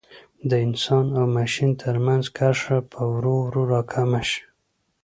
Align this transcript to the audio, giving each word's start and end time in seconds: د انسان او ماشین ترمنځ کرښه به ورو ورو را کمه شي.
د 0.49 0.51
انسان 0.65 1.05
او 1.17 1.25
ماشین 1.37 1.71
ترمنځ 1.83 2.25
کرښه 2.37 2.77
به 2.89 3.01
ورو 3.13 3.35
ورو 3.45 3.63
را 3.73 3.81
کمه 3.93 4.21
شي. 4.29 4.43